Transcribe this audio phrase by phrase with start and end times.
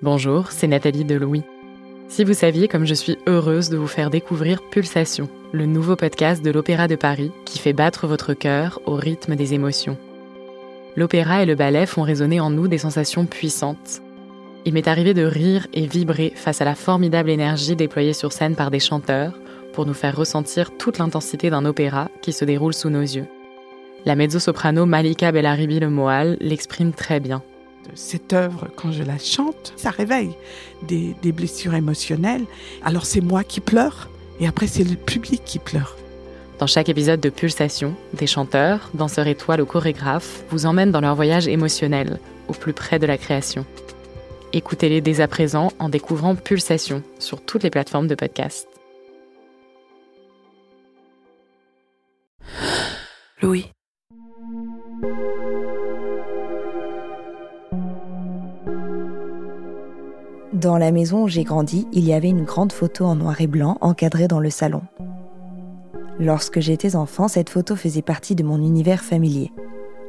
[0.00, 1.42] Bonjour, c'est Nathalie Delouis.
[2.06, 6.40] Si vous saviez comme je suis heureuse de vous faire découvrir Pulsation, le nouveau podcast
[6.40, 9.98] de l'Opéra de Paris qui fait battre votre cœur au rythme des émotions.
[10.96, 14.00] L'opéra et le ballet font résonner en nous des sensations puissantes.
[14.64, 18.54] Il m'est arrivé de rire et vibrer face à la formidable énergie déployée sur scène
[18.54, 19.36] par des chanteurs
[19.72, 23.26] pour nous faire ressentir toute l'intensité d'un opéra qui se déroule sous nos yeux.
[24.06, 27.42] La mezzo-soprano Malika Bellaribi Le Moal l'exprime très bien
[27.94, 30.32] cette œuvre, quand je la chante, ça réveille
[30.82, 32.44] des, blessures émotionnelles.
[32.82, 34.08] Alors c'est moi qui pleure
[34.40, 35.96] et après c'est le public qui pleure.
[36.58, 41.14] Dans chaque épisode de Pulsation, des chanteurs, danseurs étoiles ou chorégraphes vous emmènent dans leur
[41.14, 43.64] voyage émotionnel, au plus près de la création.
[44.52, 48.66] Écoutez-les dès à présent en découvrant Pulsation sur toutes les plateformes de podcast.
[53.40, 53.70] Louis.
[60.58, 63.46] Dans la maison où j'ai grandi, il y avait une grande photo en noir et
[63.46, 64.82] blanc encadrée dans le salon.
[66.18, 69.52] Lorsque j'étais enfant, cette photo faisait partie de mon univers familier.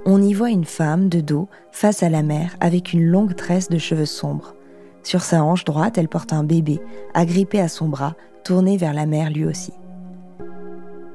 [0.07, 3.69] On y voit une femme de dos face à la mer avec une longue tresse
[3.69, 4.55] de cheveux sombres.
[5.03, 6.81] Sur sa hanche droite, elle porte un bébé,
[7.13, 9.73] agrippé à son bras, tourné vers la mer lui aussi.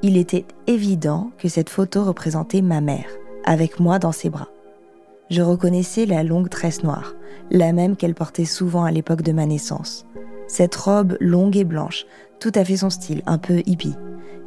[0.03, 3.09] Il était évident que cette photo représentait ma mère,
[3.45, 4.54] avec moi dans ses bras.
[5.31, 7.15] Je reconnaissais la longue tresse noire,
[7.51, 10.07] la même qu'elle portait souvent à l'époque de ma naissance.
[10.47, 12.05] Cette robe longue et blanche,
[12.41, 13.97] tout à fait son style, un peu hippie.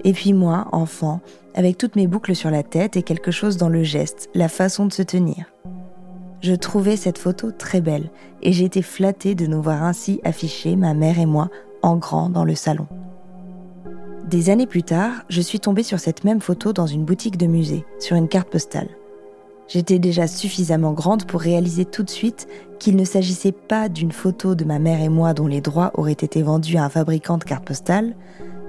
[0.03, 1.21] Et puis moi, enfant,
[1.55, 4.85] avec toutes mes boucles sur la tête et quelque chose dans le geste, la façon
[4.85, 5.45] de se tenir.
[6.41, 8.11] Je trouvais cette photo très belle
[8.43, 11.49] et j'étais flattée de nous voir ainsi affichés, ma mère et moi,
[11.81, 12.85] en grand dans le salon.
[14.29, 17.47] Des années plus tard, je suis tombée sur cette même photo dans une boutique de
[17.47, 18.89] musée, sur une carte postale.
[19.67, 22.47] J'étais déjà suffisamment grande pour réaliser tout de suite
[22.79, 26.11] qu'il ne s'agissait pas d'une photo de ma mère et moi dont les droits auraient
[26.13, 28.15] été vendus à un fabricant de cartes postales,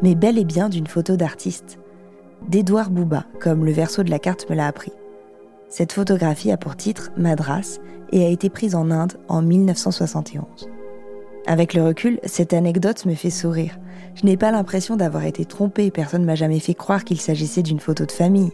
[0.03, 1.79] mais bel et bien d'une photo d'artiste.
[2.49, 4.93] D'Edouard Bouba, comme le verso de la carte me l'a appris.
[5.69, 7.79] Cette photographie a pour titre Madras
[8.11, 10.69] et a été prise en Inde en 1971.
[11.47, 13.79] Avec le recul, cette anecdote me fait sourire.
[14.15, 17.63] Je n'ai pas l'impression d'avoir été trompée, personne ne m'a jamais fait croire qu'il s'agissait
[17.63, 18.53] d'une photo de famille.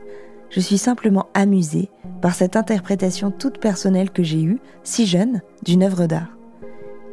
[0.54, 1.90] Je suis simplement amusée
[2.22, 6.38] par cette interprétation toute personnelle que j'ai eue, si jeune, d'une œuvre d'art.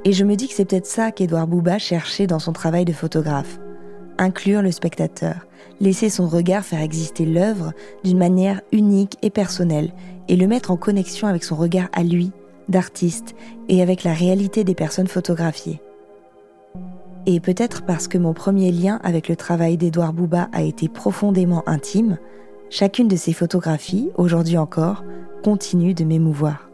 [0.05, 2.93] Et je me dis que c'est peut-être ça qu'Edouard Bouba cherchait dans son travail de
[2.93, 3.59] photographe.
[4.19, 5.47] Inclure le spectateur,
[5.79, 9.91] laisser son regard faire exister l'œuvre d'une manière unique et personnelle,
[10.27, 12.31] et le mettre en connexion avec son regard à lui,
[12.69, 13.33] d'artiste,
[13.69, 15.81] et avec la réalité des personnes photographiées.
[17.25, 21.67] Et peut-être parce que mon premier lien avec le travail d'Edouard Bouba a été profondément
[21.67, 22.19] intime,
[22.71, 25.03] Chacune de ces photographies, aujourd'hui encore,
[25.43, 26.69] continue de m'émouvoir.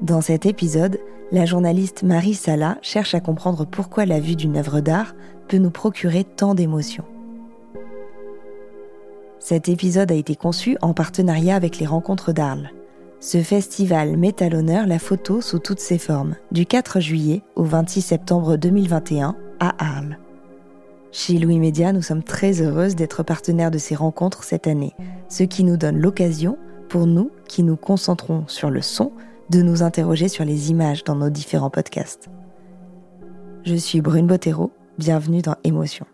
[0.00, 0.98] Dans cet épisode,
[1.30, 5.14] la journaliste Marie Sala cherche à comprendre pourquoi la vue d'une œuvre d'art
[5.46, 7.04] peut nous procurer tant d'émotions.
[9.40, 12.70] Cet épisode a été conçu en partenariat avec les Rencontres d'Arles.
[13.20, 17.64] Ce festival met à l'honneur la photo sous toutes ses formes, du 4 juillet au
[17.64, 20.16] 26 septembre 2021 à Arles.
[21.14, 24.94] Chez Louis Média, nous sommes très heureuses d'être partenaires de ces rencontres cette année,
[25.28, 26.56] ce qui nous donne l'occasion,
[26.88, 29.12] pour nous qui nous concentrons sur le son,
[29.50, 32.30] de nous interroger sur les images dans nos différents podcasts.
[33.64, 36.06] Je suis Brune Bottero, bienvenue dans Émotion.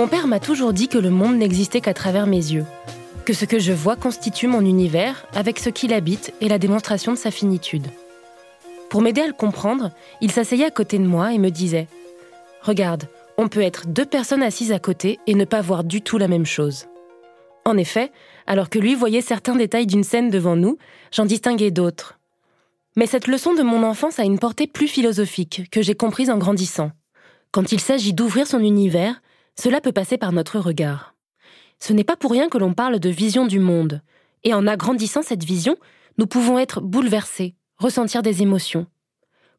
[0.00, 2.64] Mon père m'a toujours dit que le monde n'existait qu'à travers mes yeux,
[3.26, 7.12] que ce que je vois constitue mon univers avec ce qu'il habite et la démonstration
[7.12, 7.86] de sa finitude.
[8.88, 9.90] Pour m'aider à le comprendre,
[10.22, 11.82] il s'asseyait à côté de moi et me disait⁇
[12.62, 16.16] Regarde, on peut être deux personnes assises à côté et ne pas voir du tout
[16.16, 16.84] la même chose.⁇
[17.66, 18.10] En effet,
[18.46, 20.78] alors que lui voyait certains détails d'une scène devant nous,
[21.12, 22.18] j'en distinguais d'autres.
[22.96, 26.38] Mais cette leçon de mon enfance a une portée plus philosophique que j'ai comprise en
[26.38, 26.90] grandissant.
[27.52, 29.20] Quand il s'agit d'ouvrir son univers,
[29.60, 31.14] cela peut passer par notre regard.
[31.78, 34.00] Ce n'est pas pour rien que l'on parle de vision du monde,
[34.42, 35.76] et en agrandissant cette vision,
[36.16, 38.86] nous pouvons être bouleversés, ressentir des émotions,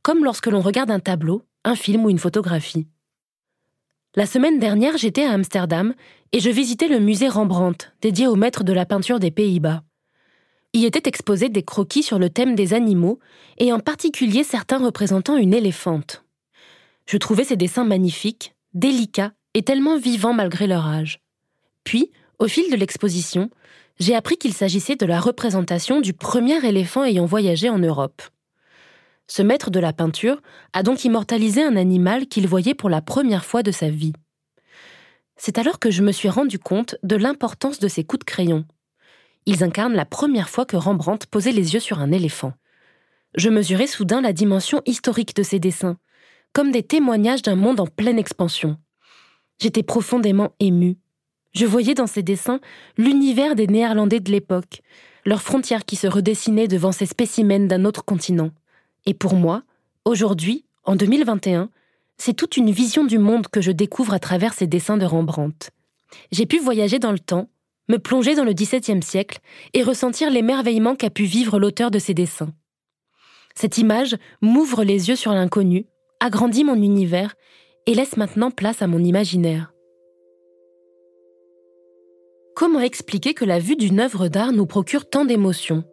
[0.01, 2.87] comme lorsque l'on regarde un tableau, un film ou une photographie.
[4.15, 5.93] La semaine dernière, j'étais à Amsterdam
[6.31, 9.83] et je visitais le musée Rembrandt, dédié au maître de la peinture des Pays-Bas.
[10.73, 13.19] Y étaient exposés des croquis sur le thème des animaux,
[13.57, 16.23] et en particulier certains représentant une éléphante.
[17.05, 21.19] Je trouvais ces dessins magnifiques, délicats et tellement vivants malgré leur âge.
[21.83, 23.49] Puis, au fil de l'exposition,
[23.99, 28.21] j'ai appris qu'il s'agissait de la représentation du premier éléphant ayant voyagé en Europe.
[29.27, 30.41] Ce maître de la peinture
[30.73, 34.13] a donc immortalisé un animal qu'il voyait pour la première fois de sa vie.
[35.37, 38.65] C'est alors que je me suis rendu compte de l'importance de ces coups de crayon.
[39.45, 42.53] Ils incarnent la première fois que Rembrandt posait les yeux sur un éléphant.
[43.35, 45.97] Je mesurais soudain la dimension historique de ces dessins,
[46.53, 48.77] comme des témoignages d'un monde en pleine expansion.
[49.61, 50.97] J'étais profondément ému.
[51.53, 52.59] Je voyais dans ces dessins
[52.97, 54.81] l'univers des Néerlandais de l'époque,
[55.23, 58.49] leurs frontières qui se redessinaient devant ces spécimens d'un autre continent.
[59.05, 59.61] Et pour moi,
[60.03, 61.69] aujourd'hui, en 2021,
[62.17, 65.69] c'est toute une vision du monde que je découvre à travers ces dessins de Rembrandt.
[66.31, 67.47] J'ai pu voyager dans le temps,
[67.87, 69.41] me plonger dans le XVIIe siècle
[69.73, 72.53] et ressentir l'émerveillement qu'a pu vivre l'auteur de ces dessins.
[73.53, 75.85] Cette image m'ouvre les yeux sur l'inconnu,
[76.19, 77.35] agrandit mon univers
[77.87, 79.73] et laisse maintenant place à mon imaginaire.
[82.55, 85.83] Comment expliquer que la vue d'une œuvre d'art nous procure tant d'émotions?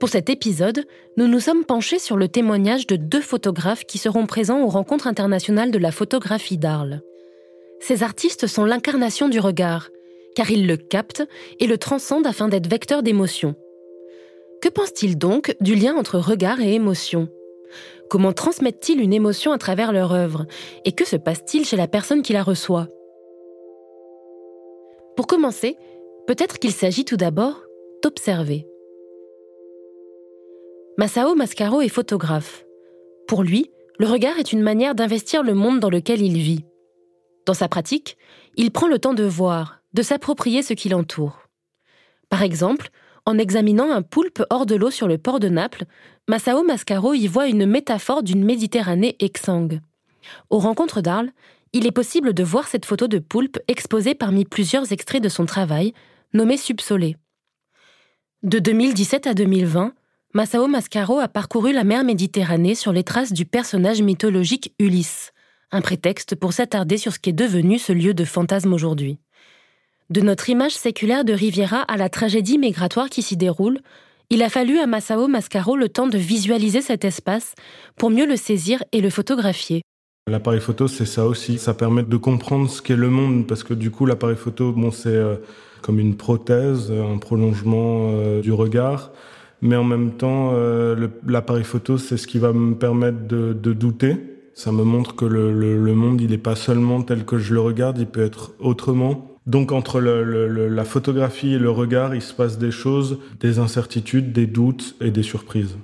[0.00, 0.84] Pour cet épisode,
[1.16, 5.06] nous nous sommes penchés sur le témoignage de deux photographes qui seront présents aux rencontres
[5.06, 7.02] internationales de la photographie d'Arles.
[7.80, 9.90] Ces artistes sont l'incarnation du regard,
[10.34, 11.22] car ils le captent
[11.60, 13.54] et le transcendent afin d'être vecteurs d'émotions.
[14.60, 17.28] Que pense-t-il donc du lien entre regard et émotion?
[18.12, 20.44] Comment transmettent-ils une émotion à travers leur œuvre?
[20.84, 22.88] Et que se passe-t-il chez la personne qui la reçoit?
[25.16, 25.78] Pour commencer,
[26.26, 27.62] peut-être qu'il s'agit tout d'abord
[28.02, 28.66] d'observer.
[30.98, 32.66] Masao Mascaro est photographe.
[33.26, 36.66] Pour lui, le regard est une manière d'investir le monde dans lequel il vit.
[37.46, 38.18] Dans sa pratique,
[38.56, 41.48] il prend le temps de voir, de s'approprier ce qui l'entoure.
[42.28, 42.90] Par exemple,
[43.26, 45.84] en examinant un poulpe hors de l'eau sur le port de Naples,
[46.28, 49.80] Massao Mascaro y voit une métaphore d'une Méditerranée exsangue.
[50.50, 51.32] Aux rencontres d'Arles,
[51.72, 55.46] il est possible de voir cette photo de poulpe exposée parmi plusieurs extraits de son
[55.46, 55.94] travail,
[56.34, 57.16] nommé Subsolé.
[58.42, 59.94] De 2017 à 2020,
[60.34, 65.32] Massao Mascaro a parcouru la mer Méditerranée sur les traces du personnage mythologique Ulysse,
[65.70, 69.18] un prétexte pour s'attarder sur ce qui est devenu ce lieu de fantasme aujourd'hui.
[70.12, 73.78] De notre image séculaire de Riviera à la tragédie migratoire qui s'y déroule,
[74.28, 77.54] il a fallu à Massao Mascaro le temps de visualiser cet espace
[77.96, 79.80] pour mieux le saisir et le photographier.
[80.30, 81.56] L'appareil photo, c'est ça aussi.
[81.56, 84.90] Ça permet de comprendre ce qu'est le monde, parce que du coup, l'appareil photo, bon,
[84.90, 85.36] c'est euh,
[85.80, 89.12] comme une prothèse, un prolongement euh, du regard.
[89.62, 94.18] Mais en même temps, euh, l'appareil photo, c'est ce qui va me permettre de, douter.
[94.52, 97.60] Ça me montre que le, le monde, il n'est pas seulement tel que je le
[97.60, 99.31] regarde, il peut être autrement.
[99.46, 104.46] Donc entre la photographie et le regard, il se passe des choses, des incertitudes, des
[104.46, 105.76] doutes et des surprises.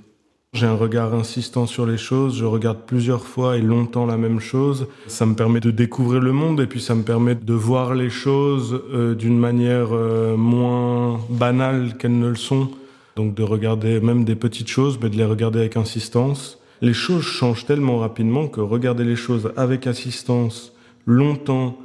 [0.53, 4.39] J'ai un regard insistant sur les choses, je regarde plusieurs fois et longtemps la même
[4.39, 4.87] chose.
[5.05, 8.09] Ça me permet de découvrir le monde et puis ça me permet de voir les
[8.09, 12.71] choses euh, d'une manière euh, moins banale qu'elles ne le sont.
[13.15, 16.57] Donc de regarder même des petites choses, mais de les regarder avec insistance.
[16.81, 20.73] Les choses changent tellement rapidement que regarder les choses avec insistance,
[21.05, 21.77] longtemps,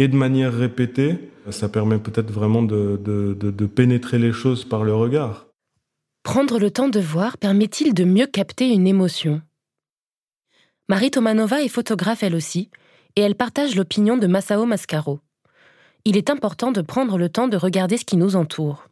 [0.00, 5.46] et de manière répétée, ça permet peut-être vraiment de, pénétrer les choses par le regard.
[6.22, 9.42] Prendre le temps de voir permet-il de mieux capter une émotion?
[10.88, 12.70] Marie Tomanova est photographe elle aussi,
[13.14, 15.20] et elle partage l'opinion de Massao Mascaro.
[16.06, 18.88] Il est important de prendre le temps de regarder ce qui nous entoure.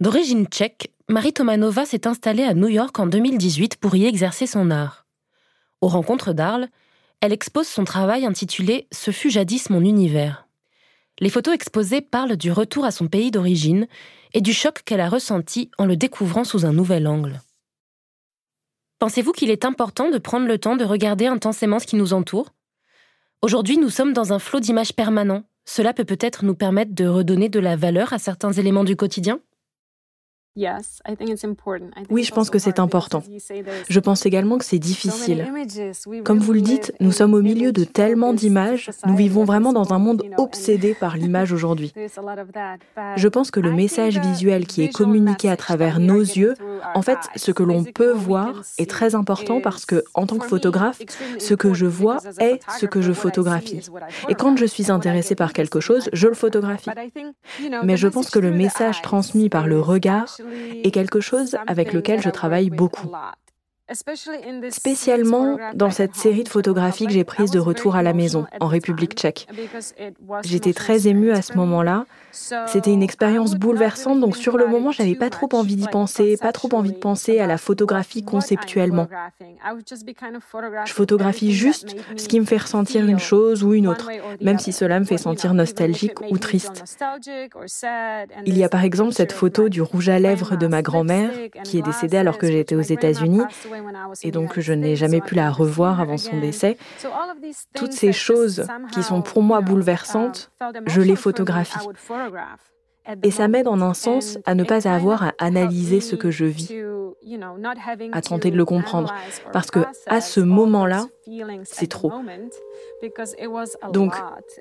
[0.00, 4.72] D'origine tchèque, Marie Tomanova s'est installée à New York en 2018 pour y exercer son
[4.72, 5.06] art.
[5.80, 6.68] Aux rencontres d'Arles,
[7.20, 10.46] elle expose son travail intitulé Ce fut jadis mon univers.
[11.18, 13.86] Les photos exposées parlent du retour à son pays d'origine
[14.32, 17.40] et du choc qu'elle a ressenti en le découvrant sous un nouvel angle.
[18.98, 22.54] Pensez-vous qu'il est important de prendre le temps de regarder intensément ce qui nous entoure?
[23.42, 25.44] Aujourd'hui, nous sommes dans un flot d'images permanent.
[25.66, 29.40] Cela peut peut-être nous permettre de redonner de la valeur à certains éléments du quotidien?
[32.10, 33.22] Oui, je pense que c'est important.
[33.88, 35.46] Je pense également que c'est difficile.
[36.24, 39.92] Comme vous le dites, nous sommes au milieu de tellement d'images, nous vivons vraiment dans
[39.92, 41.92] un monde obsédé par l'image aujourd'hui.
[43.16, 46.54] Je pense que le message visuel qui est communiqué à travers nos yeux,
[46.94, 50.46] en fait, ce que l'on peut voir est très important parce que, en tant que
[50.46, 51.00] photographe,
[51.38, 53.80] ce que je vois est ce que je photographie.
[54.28, 56.90] Et quand je suis intéressée par quelque chose, je le photographie.
[57.84, 60.39] Mais je pense que le message transmis par le regard
[60.82, 63.08] est quelque chose avec lequel je travaille beaucoup.
[64.70, 68.68] Spécialement dans cette série de photographies que j'ai prises de retour à la maison, en
[68.68, 69.48] République tchèque.
[70.44, 72.06] J'étais très émue à ce moment-là.
[72.32, 76.52] C'était une expérience bouleversante, donc sur le moment, j'avais pas trop envie d'y penser, pas
[76.52, 79.08] trop envie de penser à la photographie conceptuellement.
[80.84, 84.10] Je photographie juste ce qui me fait ressentir une chose ou une autre,
[84.40, 86.84] même si cela me fait sentir nostalgique ou triste.
[88.46, 91.30] Il y a par exemple cette photo du rouge à lèvres de ma grand-mère,
[91.64, 93.42] qui est décédée alors que j'étais aux États-Unis,
[94.22, 96.76] et donc je n'ai jamais pu la revoir avant son décès.
[97.74, 100.50] Toutes ces choses qui sont pour moi bouleversantes,
[100.86, 101.78] je les photographie.
[103.22, 106.44] Et ça m'aide en un sens à ne pas avoir à analyser ce que je
[106.44, 106.74] vis,
[108.12, 109.12] à tenter de le comprendre,
[109.52, 111.06] parce que à ce moment-là,
[111.64, 112.12] c'est trop.
[113.92, 114.14] Donc,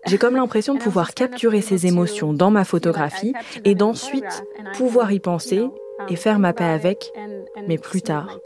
[0.05, 3.33] j'ai comme l'impression de pouvoir capturer ces émotions dans ma photographie
[3.65, 5.67] et d'ensuite pouvoir y penser
[6.07, 7.11] et faire ma paix avec,
[7.67, 8.39] mais plus tard.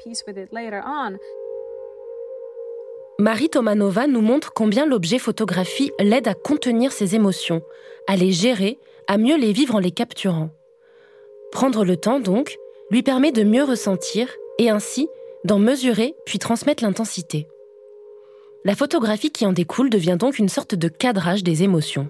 [3.20, 7.62] Marie Tomanova nous montre combien l'objet photographie l'aide à contenir ses émotions,
[8.08, 10.50] à les gérer, à mieux les vivre en les capturant.
[11.52, 12.58] Prendre le temps, donc,
[12.90, 14.28] lui permet de mieux ressentir
[14.60, 15.08] et ainsi
[15.44, 17.48] d'en mesurer puis transmettre l'intensité.
[18.66, 22.10] La photographie qui en découle devient donc une sorte de cadrage des émotions.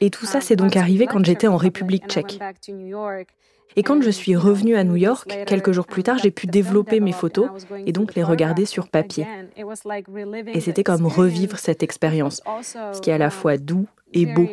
[0.00, 2.38] Et tout ça, c'est donc arrivé quand j'étais en République tchèque.
[3.76, 7.00] Et quand je suis revenue à New York, quelques jours plus tard, j'ai pu développer
[7.00, 7.50] mes photos
[7.86, 9.26] et donc les regarder sur papier.
[10.54, 14.46] Et c'était comme revivre cette expérience, ce qui est à la fois doux et beau.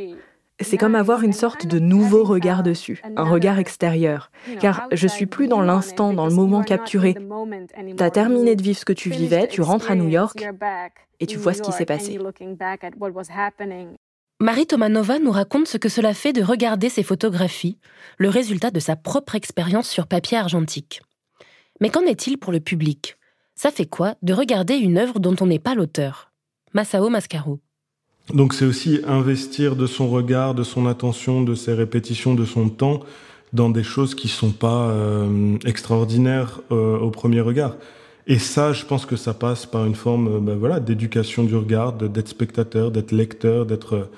[0.62, 4.32] C'est comme avoir une sorte de nouveau regard dessus, un regard extérieur.
[4.60, 7.16] Car je suis plus dans l'instant, dans le moment capturé.
[7.98, 10.46] Tu as terminé de vivre ce que tu vivais, tu rentres à New York
[11.20, 12.18] et tu vois ce qui s'est passé.
[14.42, 17.78] Marie Tomanova nous raconte ce que cela fait de regarder ces photographies,
[18.18, 21.02] le résultat de sa propre expérience sur papier argentique.
[21.82, 23.18] Mais qu'en est-il pour le public?
[23.56, 26.34] Ça fait quoi de regarder une œuvre dont on n'est pas l'auteur?
[26.74, 27.60] Masao Mascaro.
[28.34, 32.70] Donc c'est aussi investir de son regard, de son attention, de ses répétitions, de son
[32.70, 33.01] temps
[33.53, 37.75] dans des choses qui sont pas euh, extraordinaires euh, au premier regard.
[38.27, 41.55] Et ça, je pense que ça passe par une forme, euh, ben voilà, d'éducation du
[41.55, 44.10] regard, d'être spectateur, d'être lecteur, d'être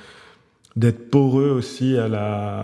[0.77, 2.59] d'être poreux aussi à la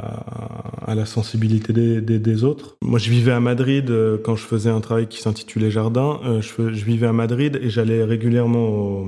[0.85, 2.77] à la sensibilité des, des, autres.
[2.83, 3.91] Moi, je vivais à Madrid
[4.23, 6.19] quand je faisais un travail qui s'intitulait Jardin.
[6.39, 9.07] Je, je, vivais à Madrid et j'allais régulièrement au,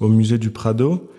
[0.00, 1.10] au musée du Prado.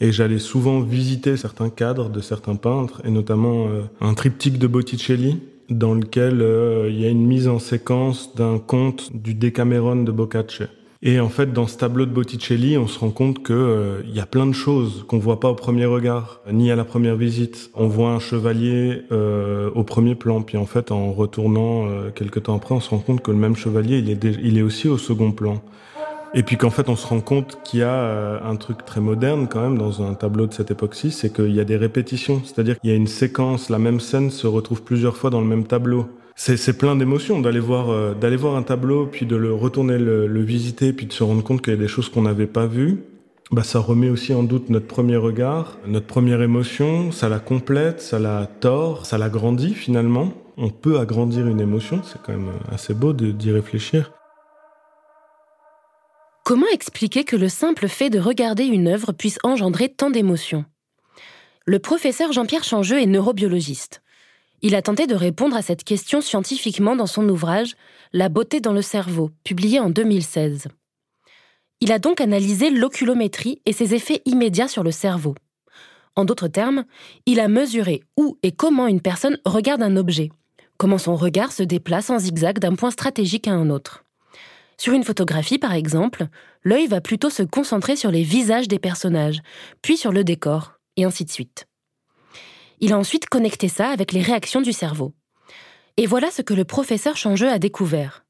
[0.00, 4.66] Et j'allais souvent visiter certains cadres de certains peintres, et notamment euh, un triptyque de
[4.66, 10.02] Botticelli, dans lequel euh, il y a une mise en séquence d'un conte du Decameron
[10.02, 10.62] de Boccace.
[11.06, 14.20] Et en fait, dans ce tableau de Botticelli, on se rend compte que euh, y
[14.20, 17.70] a plein de choses qu'on voit pas au premier regard, ni à la première visite.
[17.74, 22.74] On voit un chevalier au premier plan, puis en fait, en retournant quelques temps après,
[22.74, 25.30] on se rend compte que le même chevalier, il est, il est aussi au second
[25.30, 25.62] plan.
[26.36, 29.00] Et puis qu'en fait, on se rend compte qu'il y a euh, un truc très
[29.00, 32.42] moderne quand même dans un tableau de cette époque-ci, c'est qu'il y a des répétitions.
[32.44, 35.46] C'est-à-dire qu'il y a une séquence, la même scène se retrouve plusieurs fois dans le
[35.46, 36.06] même tableau.
[36.34, 40.26] C'est plein d'émotions d'aller voir euh, d'aller voir un tableau, puis de le retourner le,
[40.26, 42.66] le visiter, puis de se rendre compte qu'il y a des choses qu'on n'avait pas
[42.66, 43.04] vues.
[43.52, 48.00] Bah, ça remet aussi en doute notre premier regard, notre première émotion, ça la complète,
[48.00, 50.32] ça la tord, ça l'agrandit finalement.
[50.56, 54.10] On peut agrandir une émotion, c'est quand même assez beau d'y réfléchir.
[56.44, 60.66] Comment expliquer que le simple fait de regarder une œuvre puisse engendrer tant d'émotions?
[61.64, 64.02] Le professeur Jean-Pierre Changeux est neurobiologiste.
[64.60, 67.76] Il a tenté de répondre à cette question scientifiquement dans son ouvrage
[68.12, 70.68] La beauté dans le cerveau, publié en 2016.
[71.80, 75.34] Il a donc analysé l'oculométrie et ses effets immédiats sur le cerveau.
[76.14, 76.84] En d'autres termes,
[77.24, 80.30] il a mesuré où et comment une personne regarde un objet,
[80.76, 84.03] comment son regard se déplace en zigzag d'un point stratégique à un autre.
[84.76, 86.26] Sur une photographie, par exemple,
[86.62, 89.40] l'œil va plutôt se concentrer sur les visages des personnages,
[89.82, 91.66] puis sur le décor, et ainsi de suite.
[92.80, 95.14] Il a ensuite connecté ça avec les réactions du cerveau.
[95.96, 98.24] Et voilà ce que le professeur Changeux a découvert.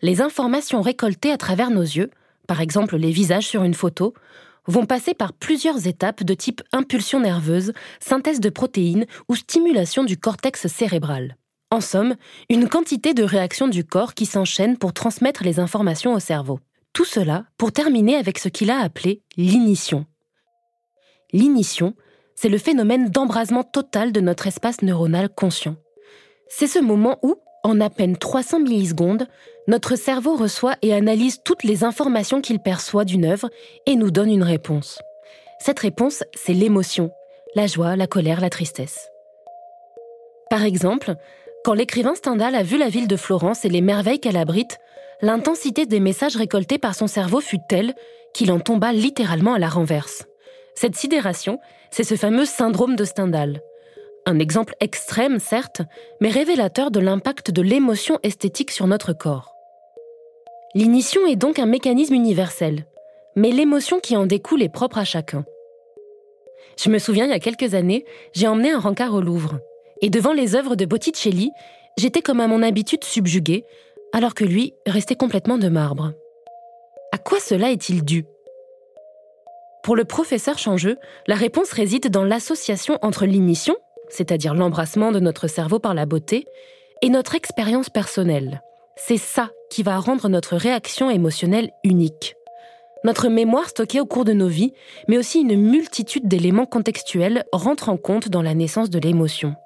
[0.00, 2.10] Les informations récoltées à travers nos yeux,
[2.48, 4.14] par exemple les visages sur une photo,
[4.66, 10.16] vont passer par plusieurs étapes de type impulsion nerveuse, synthèse de protéines ou stimulation du
[10.16, 11.36] cortex cérébral.
[11.72, 12.16] En somme,
[12.50, 16.60] une quantité de réactions du corps qui s'enchaînent pour transmettre les informations au cerveau.
[16.92, 20.04] Tout cela pour terminer avec ce qu'il a appelé l'initiation.
[21.32, 21.94] L'initiation,
[22.34, 25.76] c'est le phénomène d'embrasement total de notre espace neuronal conscient.
[26.46, 29.26] C'est ce moment où, en à peine 300 millisecondes,
[29.66, 33.48] notre cerveau reçoit et analyse toutes les informations qu'il perçoit d'une œuvre
[33.86, 35.00] et nous donne une réponse.
[35.58, 37.10] Cette réponse, c'est l'émotion,
[37.54, 39.08] la joie, la colère, la tristesse.
[40.50, 41.14] Par exemple,
[41.64, 44.78] Quand l'écrivain Stendhal a vu la ville de Florence et les merveilles qu'elle abrite,
[45.20, 47.94] l'intensité des messages récoltés par son cerveau fut telle
[48.34, 50.24] qu'il en tomba littéralement à la renverse.
[50.74, 51.60] Cette sidération,
[51.92, 53.60] c'est ce fameux syndrome de Stendhal.
[54.26, 55.82] Un exemple extrême, certes,
[56.20, 59.54] mais révélateur de l'impact de l'émotion esthétique sur notre corps.
[60.74, 62.86] L'initiation est donc un mécanisme universel,
[63.36, 65.44] mais l'émotion qui en découle est propre à chacun.
[66.82, 69.58] Je me souviens, il y a quelques années, j'ai emmené un rencard au Louvre,
[70.02, 71.52] et devant les œuvres de Botticelli,
[71.96, 73.64] j'étais comme à mon habitude subjuguée,
[74.12, 76.12] alors que lui restait complètement de marbre.
[77.12, 78.26] À quoi cela est-il dû?
[79.82, 83.76] Pour le professeur Changeux, la réponse réside dans l'association entre l'initiation,
[84.08, 86.46] c'est-à-dire l'embrassement de notre cerveau par la beauté,
[87.00, 88.62] et notre expérience personnelle.
[88.96, 92.36] C'est ça qui va rendre notre réaction émotionnelle unique.
[93.04, 94.72] Notre mémoire stockée au cours de nos vies,
[95.08, 99.56] mais aussi une multitude d'éléments contextuels rentrent en compte dans la naissance de l'émotion.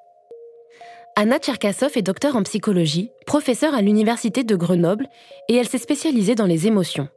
[1.19, 5.09] Anna Tcherkassov est docteur en psychologie, professeure à l'Université de Grenoble,
[5.49, 7.09] et elle s'est spécialisée dans les émotions.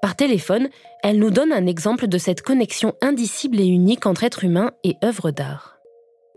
[0.00, 0.70] Par téléphone,
[1.02, 4.96] elle nous donne un exemple de cette connexion indicible et unique entre être humain et
[5.04, 5.79] œuvre d'art.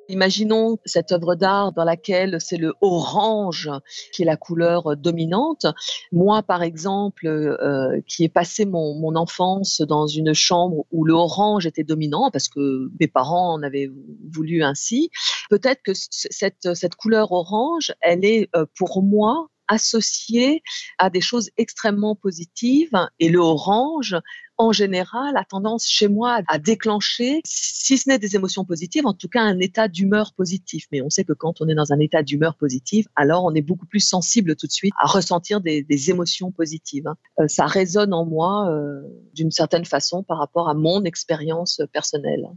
[0.09, 3.69] Imaginons cette œuvre d'art dans laquelle c'est le orange
[4.11, 5.65] qui est la couleur dominante.
[6.11, 11.13] Moi, par exemple, euh, qui ai passé mon, mon, enfance dans une chambre où le
[11.13, 13.89] orange était dominant parce que mes parents en avaient
[14.33, 15.09] voulu ainsi,
[15.49, 20.61] peut-être que cette, cette couleur orange, elle est euh, pour moi associé
[20.97, 24.15] à des choses extrêmement positives et le orange
[24.57, 29.13] en général a tendance chez moi à déclencher, si ce n'est des émotions positives, en
[29.13, 30.85] tout cas un état d'humeur positif.
[30.91, 33.61] Mais on sait que quand on est dans un état d'humeur positive, alors on est
[33.61, 37.07] beaucoup plus sensible tout de suite à ressentir des, émotions positives.
[37.07, 37.15] Hein.
[37.39, 39.01] Euh, ça résonne en moi euh,
[39.33, 42.47] d'une certaine façon par rapport à mon expérience personnelle.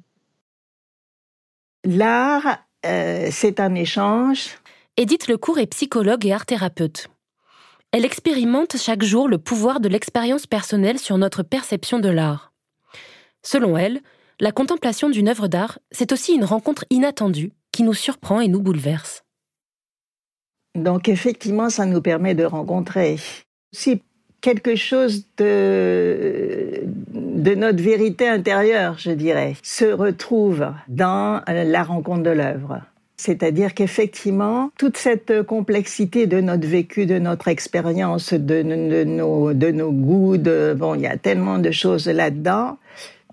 [1.84, 4.58] L'art, euh, c'est un échange
[4.98, 7.08] Edith Lecourt est psychologue et art-thérapeute.
[7.92, 12.54] Elle expérimente chaque jour le pouvoir de l'expérience personnelle sur notre perception de l'art.
[13.42, 14.00] Selon elle,
[14.40, 18.62] la contemplation d'une œuvre d'art, c'est aussi une rencontre inattendue qui nous surprend et nous
[18.62, 19.22] bouleverse.
[20.74, 23.18] Donc effectivement, ça nous permet de rencontrer
[23.72, 24.00] si
[24.40, 26.86] quelque chose de
[27.34, 32.80] notre vérité intérieure, je dirais, se retrouve dans la rencontre de l'œuvre.
[33.16, 40.74] C'est-à-dire qu'effectivement, toute cette complexité de notre vécu, de notre expérience, de, nos, goûts, de,
[40.76, 42.78] bon, il y a tellement de choses là-dedans,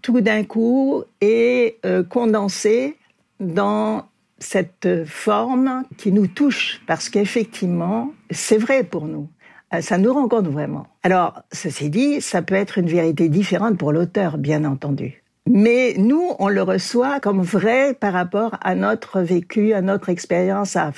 [0.01, 2.97] tout d'un coup est euh, condensé
[3.39, 4.05] dans
[4.39, 9.29] cette forme qui nous touche, parce qu'effectivement, c'est vrai pour nous.
[9.73, 10.87] Euh, ça nous rencontre vraiment.
[11.03, 15.22] Alors, ceci dit, ça peut être une vérité différente pour l'auteur, bien entendu.
[15.49, 20.77] Mais nous, on le reçoit comme vrai par rapport à notre vécu, à notre expérience,
[20.77, 20.91] à,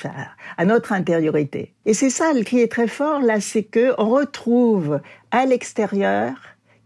[0.56, 1.74] à notre intériorité.
[1.84, 5.00] Et c'est ça qui est très fort là, c'est que on retrouve
[5.32, 6.34] à l'extérieur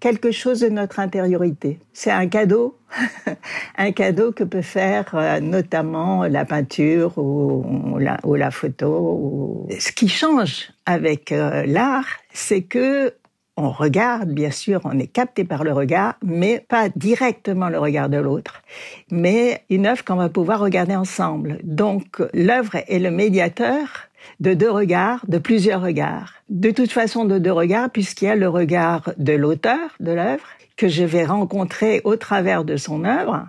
[0.01, 1.79] quelque chose de notre intériorité.
[1.92, 2.79] C'est un cadeau,
[3.79, 9.68] un cadeau que peut faire euh, notamment la peinture ou, la, ou la, photo.
[9.79, 13.12] Ce qui change avec euh, l'art, c'est que
[13.61, 18.09] on regarde, bien sûr, on est capté par le regard, mais pas directement le regard
[18.09, 18.62] de l'autre,
[19.11, 21.59] mais une œuvre qu'on va pouvoir regarder ensemble.
[21.62, 24.09] Donc l'œuvre est le médiateur
[24.40, 26.35] de deux regards, de plusieurs regards.
[26.49, 30.44] De toute façon, de deux regards, puisqu'il y a le regard de l'auteur de l'œuvre,
[30.77, 33.46] que je vais rencontrer au travers de son œuvre,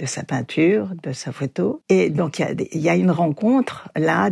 [0.00, 1.82] de sa peinture, de sa photo.
[1.90, 4.30] Et donc il y a, une rencontre là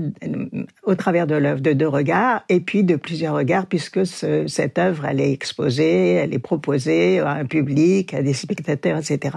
[0.83, 5.04] au travers de l'œuvre de deux regards et puis de plusieurs regards puisque cette œuvre
[5.04, 9.37] elle est exposée, elle est proposée à un public, à des spectateurs, etc.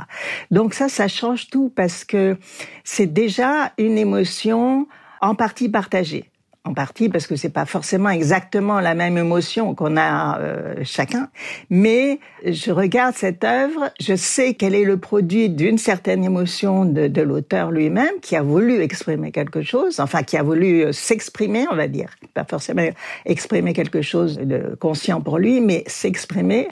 [0.52, 2.38] Donc ça, ça change tout parce que
[2.84, 4.88] c'est déjà une émotion
[5.20, 6.31] en partie partagée
[6.63, 11.30] en partie parce que c'est pas forcément exactement la même émotion qu'on a euh, chacun,
[11.71, 17.08] mais je regarde cette œuvre, je sais qu'elle est le produit d'une certaine émotion de,
[17.08, 21.65] de l'auteur lui-même qui a voulu exprimer quelque chose, enfin qui a voulu euh, s'exprimer,
[21.71, 22.88] on va dire, pas forcément
[23.26, 26.67] exprimer quelque chose de conscient pour lui, mais s'exprimer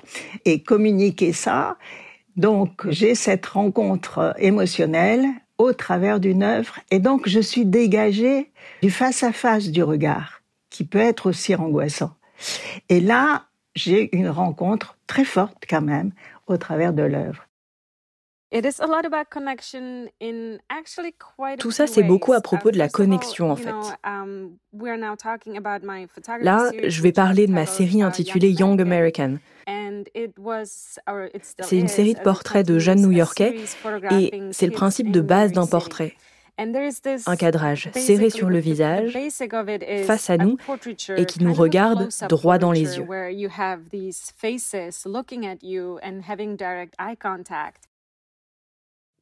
[0.46, 1.78] et communiquer ça.
[2.36, 5.26] Donc j'ai cette rencontre émotionnelle
[5.60, 6.80] au travers d'une œuvre.
[6.90, 10.42] Et donc, je suis dégagée du face-à-face du regard,
[10.72, 12.16] qui peut être aussi angoissant.
[12.88, 13.46] Et là,
[13.76, 16.12] j'ai une rencontre très forte quand même
[16.48, 17.46] au travers de l'œuvre.
[21.60, 23.74] Tout ça, c'est beaucoup à propos de la connexion, en fait.
[24.04, 24.58] Um,
[26.42, 29.38] Là, je vais parler de ma série intitulée Young American.
[31.62, 33.56] C'est une série de portraits de jeunes New-Yorkais
[34.12, 36.16] et c'est le principe de base d'un portrait.
[36.58, 39.18] Un cadrage serré sur le visage,
[40.06, 40.58] face à nous,
[41.16, 43.08] et qui nous regarde droit dans les yeux.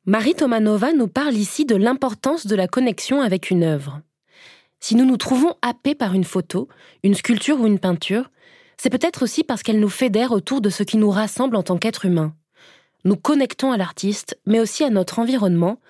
[0.10, 4.00] Marie Tomanova nous parle ici de l'importance de la connexion avec une œuvre.
[4.80, 6.70] Si nous nous trouvons happés par une photo,
[7.04, 8.32] une sculpture ou une peinture,
[8.78, 11.78] c'est peut-être aussi parce qu'elle nous fédère autour de ce qui nous rassemble en tant
[11.78, 12.34] qu'être humain.
[13.04, 15.82] Nous connectons à l'artiste, mais aussi à notre environnement,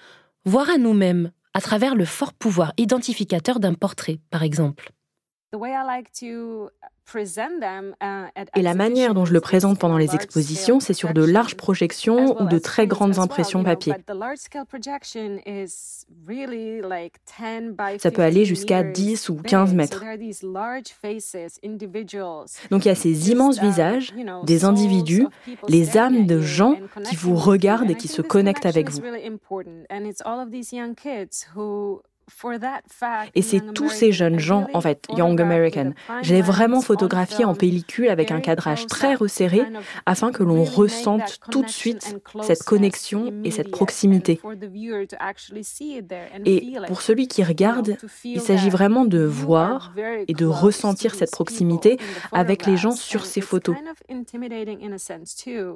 [0.46, 4.94] voire à nous-mêmes, à travers le fort pouvoir identificateur d'un portrait, par exemple.
[8.56, 12.42] Et la manière dont je le présente pendant les expositions, c'est sur de larges projections
[12.42, 13.94] ou de très grandes impressions papier.
[18.00, 20.04] Ça peut aller jusqu'à 10 ou 15 mètres.
[22.72, 25.28] Donc il y a ces immenses visages, des individus,
[25.70, 29.02] les âmes de gens qui vous regardent et qui se connectent avec vous.
[33.36, 35.94] Et c'est tous ces jeunes gens, en fait, Young American.
[36.22, 39.62] Je l'ai vraiment photographié en pellicule avec un cadrage très resserré
[40.06, 44.40] afin que l'on ressente tout de suite cette connexion et cette proximité.
[46.46, 49.94] Et pour celui qui regarde, il s'agit vraiment de voir
[50.28, 51.98] et de ressentir cette proximité
[52.32, 53.76] avec les gens sur ces photos.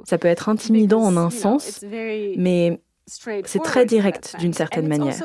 [0.06, 1.84] Ça peut être intimidant en un sens,
[2.38, 5.16] mais c'est très direct d'une certaine manière.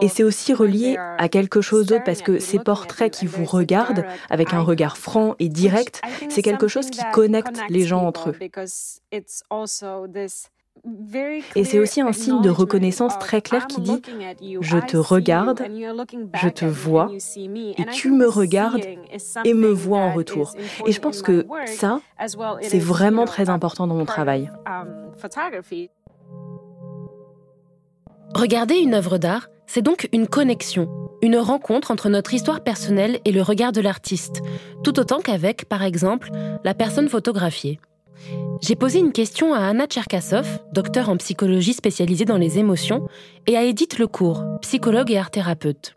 [0.00, 4.04] Et c'est aussi relié à quelque chose d'autre parce que ces portraits qui vous regardent
[4.30, 8.38] avec un regard franc et direct, c'est quelque chose qui connecte les gens entre eux.
[11.54, 13.92] Et c'est aussi un signe de reconnaissance très clair qui dit⁇
[14.60, 15.62] Je te regarde,
[16.34, 17.10] je te vois,
[17.78, 18.84] et tu me regardes
[19.44, 20.54] et me vois en retour.⁇
[20.86, 22.00] Et je pense que ça,
[22.62, 24.50] c'est vraiment très important dans mon travail.
[28.34, 30.88] Regarder une œuvre d'art, c'est donc une connexion,
[31.22, 34.42] une rencontre entre notre histoire personnelle et le regard de l'artiste,
[34.82, 36.30] tout autant qu'avec, par exemple,
[36.64, 37.78] la personne photographiée.
[38.62, 43.08] J'ai posé une question à Anna Tcherkassov, docteur en psychologie spécialisée dans les émotions,
[43.48, 45.96] et à Edith Lecourt, psychologue et art-thérapeute.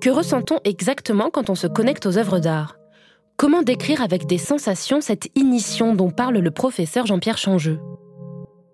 [0.00, 2.78] Que ressent-on exactement quand on se connecte aux œuvres d'art?
[3.36, 7.80] Comment décrire avec des sensations cette initiation dont parle le professeur Jean-Pierre Changeux?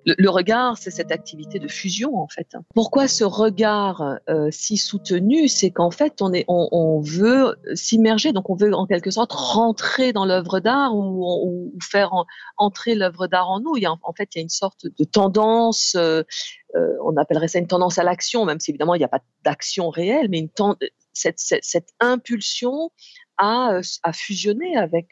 [0.06, 2.56] Le, regard, c'est cette activité de fusion en fait.
[2.74, 5.48] Pourquoi ce regard euh, si soutenu?
[5.48, 10.60] C'est qu'en fait, on, veut s'immerger, donc on veut en quelque sorte rentrer dans l'œuvre
[10.60, 12.12] d'art ou, faire
[12.56, 13.76] entrer l'œuvre d'art en nous.
[13.76, 15.96] Il y a, en fait, il y a une sorte de tendance.
[15.96, 16.22] Euh,
[16.76, 19.22] euh, on appellerait ça une tendance à l'action, même si évidemment il n'y a pas
[19.44, 20.48] d'action réelle, mais
[21.12, 22.90] cette, impulsion
[23.38, 25.08] à, à fusionner avec,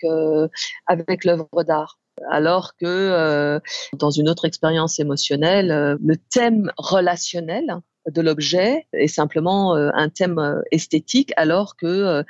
[0.87, 1.99] avec l'œuvre d'art
[2.31, 3.61] alors que euh,
[3.95, 10.11] dans une autre expérience émotionnelle, euh, le thème relationnel de l'objet est simplement euh, un
[10.11, 12.23] thème esthétique, alors que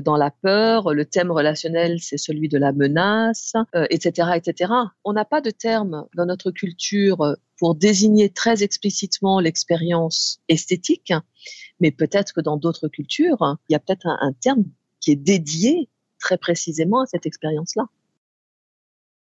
[0.00, 3.52] dans la peur, le thème relationnel, c'est celui de la menace,
[3.90, 4.72] etc., etc.
[5.04, 11.12] On n'a pas de terme dans notre culture pour désigner très explicitement l'expérience esthétique,
[11.78, 14.64] mais peut-être que dans d'autres cultures, il y a peut-être un terme
[14.98, 17.84] qui est dédié très précisément à cette expérience-là.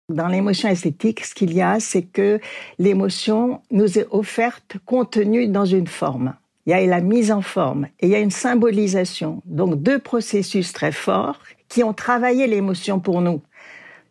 [0.09, 2.39] Dans l'émotion esthétique, ce qu'il y a, c'est que
[2.79, 6.35] l'émotion nous est offerte contenue dans une forme.
[6.65, 9.41] Il y a la mise en forme et il y a une symbolisation.
[9.45, 13.41] Donc deux processus très forts qui ont travaillé l'émotion pour nous.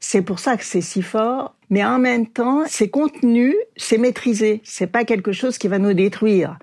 [0.00, 4.60] C'est pour ça que c'est si fort mais en même temps, c'est contenu, c'est maîtrisé.
[4.64, 6.58] C'est pas quelque chose qui va nous détruire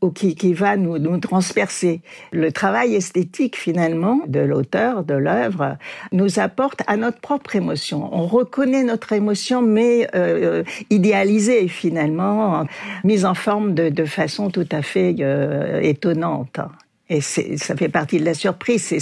[0.00, 2.00] ou qui, qui va nous, nous transpercer.
[2.32, 5.76] Le travail esthétique, finalement, de l'auteur, de l'œuvre,
[6.12, 8.08] nous apporte à notre propre émotion.
[8.12, 12.64] On reconnaît notre émotion, mais euh, idéalisée, finalement,
[13.04, 16.60] mise en forme de, de façon tout à fait euh, étonnante.
[17.08, 18.92] Et ça fait partie de la surprise,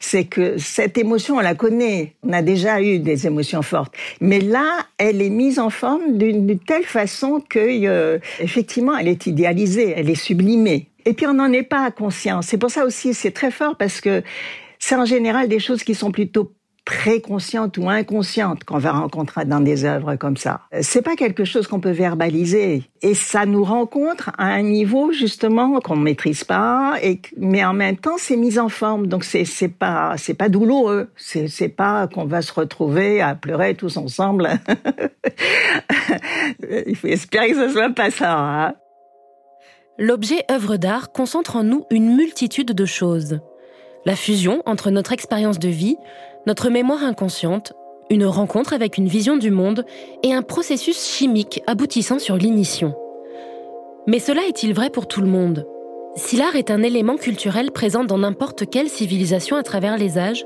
[0.00, 2.14] c'est que cette émotion, on la connaît.
[2.22, 6.58] On a déjà eu des émotions fortes, mais là, elle est mise en forme d'une
[6.58, 10.88] telle façon que, euh, effectivement, elle est idéalisée, elle est sublimée.
[11.04, 12.40] Et puis on n'en est pas conscient.
[12.42, 14.22] C'est pour ça aussi, c'est très fort parce que
[14.78, 16.52] c'est en général des choses qui sont plutôt
[16.84, 20.62] très consciente ou inconsciente qu'on va rencontrer dans des œuvres comme ça.
[20.80, 25.80] C'est pas quelque chose qu'on peut verbaliser et ça nous rencontre à un niveau justement
[25.80, 29.44] qu'on ne maîtrise pas et mais en même temps c'est mis en forme donc c'est
[29.44, 33.96] c'est pas c'est pas douloureux c'est c'est pas qu'on va se retrouver à pleurer tous
[33.96, 34.50] ensemble.
[36.86, 38.38] Il faut espérer que ce soit pas ça.
[38.38, 38.74] Hein.
[39.98, 43.40] L'objet œuvre d'art concentre en nous une multitude de choses.
[44.04, 45.96] La fusion entre notre expérience de vie,
[46.46, 47.72] notre mémoire inconsciente,
[48.10, 49.84] une rencontre avec une vision du monde
[50.22, 52.94] et un processus chimique aboutissant sur l'ignition.
[54.06, 55.66] Mais cela est-il vrai pour tout le monde?
[56.16, 60.44] Si l'art est un élément culturel présent dans n'importe quelle civilisation à travers les âges,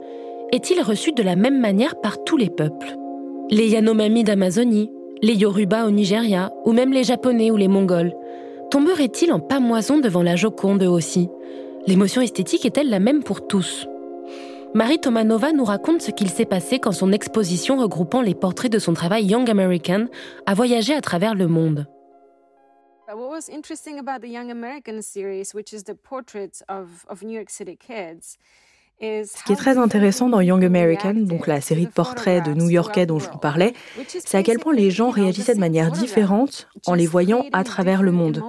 [0.53, 2.95] est-il reçu de la même manière par tous les peuples?
[3.51, 8.15] Les Yanomami d'Amazonie, les Yoruba au Nigeria, ou même les Japonais ou les Mongols,
[8.71, 11.29] tomberaient-ils en pamoison devant la Joconde aussi?
[11.87, 13.89] L'émotion esthétique est-elle la même pour tous?
[14.77, 18.79] Marie Tomanova nous raconte ce qu'il s'est passé quand son exposition regroupant les portraits de
[18.79, 20.09] son travail Young American
[20.45, 21.87] a voyagé à travers le monde.
[23.09, 27.33] What was interesting about the Young American series, which is the portraits of, of New
[27.33, 28.37] York City kids,
[29.01, 33.07] ce qui est très intéressant dans Young American, donc la série de portraits de New-Yorkais
[33.07, 33.73] dont je vous parlais,
[34.07, 38.03] c'est à quel point les gens réagissaient de manière différente en les voyant à travers
[38.03, 38.43] le monde.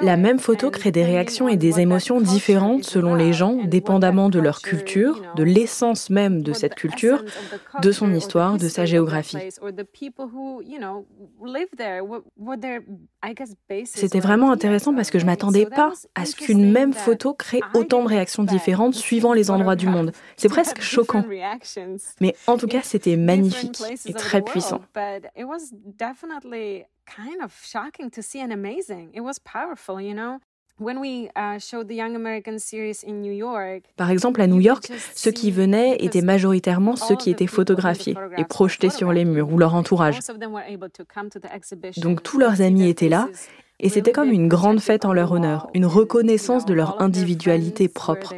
[0.00, 4.38] La même photo crée des réactions et des émotions différentes selon les gens, dépendamment de
[4.38, 7.24] leur culture, de l'essence même de cette culture,
[7.82, 9.36] de son histoire, de sa géographie.
[13.84, 18.02] C'était vraiment intéressant parce que je m'attendais pas à ce qu'une même photo crée autant
[18.02, 20.12] de réactions différentes suivant les endroits du monde.
[20.36, 21.24] C'est presque choquant.
[22.20, 24.80] Mais en tout cas, c'était magnifique et très puissant.
[27.04, 29.10] Kind of shocking to see and amazing.
[29.14, 30.38] It was powerful, you know?
[30.80, 31.28] When we
[31.60, 35.52] showed the Young American series in New York, Par exemple, à New York, ceux qui
[35.52, 40.18] venaient étaient majoritairement ceux qui étaient photographiés et projetés sur les murs ou leur entourage.
[41.98, 43.28] Donc tous leurs amis étaient là
[43.78, 48.34] et c'était comme une grande fête en leur honneur, une reconnaissance de leur individualité propre.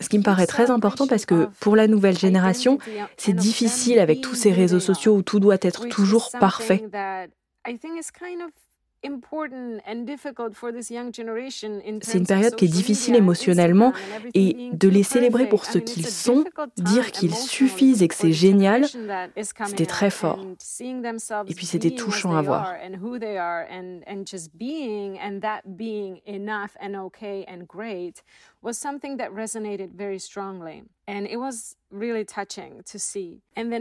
[0.00, 2.78] Ce qui me paraît très important parce que pour la nouvelle génération,
[3.16, 6.82] c'est difficile avec tous ces réseaux sociaux où tout doit être toujours parfait.
[12.02, 13.92] C'est une période qui est difficile émotionnellement
[14.34, 16.44] et de les célébrer pour ce qu'ils sont,
[16.76, 18.86] dire qu'ils suffisent et que c'est génial,
[19.66, 20.40] c'était très fort.
[21.48, 22.74] Et puis c'était touchant à voir.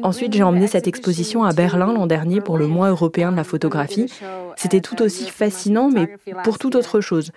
[0.04, 3.44] Ensuite, j'ai emmené cette exposition à Berlin l'an dernier pour le mois européen de la
[3.44, 4.12] photographie.
[4.58, 6.08] C'était tout aussi fascinant, mais
[6.44, 7.32] pour toute autre chose.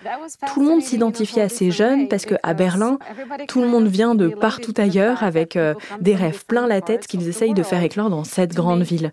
[0.53, 2.99] Tout le monde s'identifiait à ces jeunes parce qu'à Berlin,
[3.47, 7.27] tout le monde vient de partout ailleurs avec euh, des rêves plein la tête qu'ils
[7.27, 9.11] essayent de faire éclore dans cette grande ville.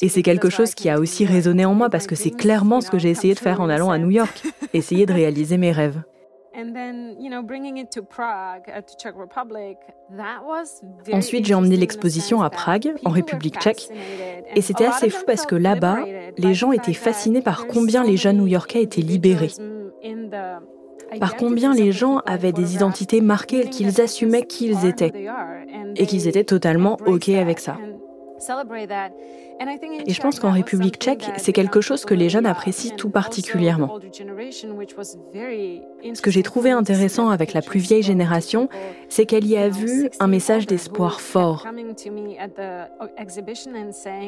[0.00, 2.93] Et c'est quelque chose qui a aussi résonné en moi parce que c'est clairement ce
[2.94, 6.00] que j'ai essayé de faire en allant à New York, essayer de réaliser mes rêves.
[11.12, 13.88] Ensuite, j'ai emmené l'exposition à Prague, en République tchèque.
[14.54, 16.04] Et c'était assez fou parce que là-bas,
[16.38, 19.50] les gens étaient fascinés par combien les jeunes New-Yorkais étaient libérés.
[21.18, 25.12] Par combien les gens avaient des identités marquées, qu'ils assumaient qui ils étaient.
[25.96, 27.78] Et qu'ils étaient totalement OK avec ça.
[30.06, 33.98] Et je pense qu'en République tchèque, c'est quelque chose que les jeunes apprécient tout particulièrement.
[36.12, 38.68] Ce que j'ai trouvé intéressant avec la plus vieille génération,
[39.08, 41.66] c'est qu'elle y a vu un message d'espoir fort.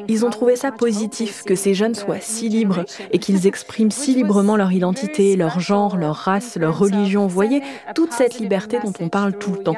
[0.07, 4.13] Ils ont trouvé ça positif que ces jeunes soient si libres et qu'ils expriment si
[4.13, 7.27] librement leur identité, leur genre, leur race, leur religion.
[7.27, 7.61] Vous voyez,
[7.95, 9.75] toute cette liberté dont on parle tout le temps.